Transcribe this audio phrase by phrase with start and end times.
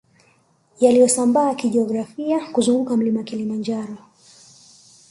[0.79, 3.97] Yaliyosambaa kijiografia kuzunguka mlima Kilimanjaro